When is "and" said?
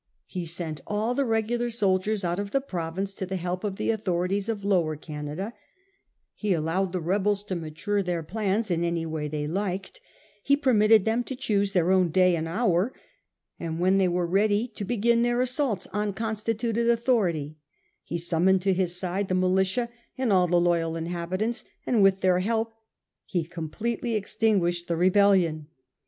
12.35-12.47, 13.59-13.79, 20.17-20.33, 21.85-22.01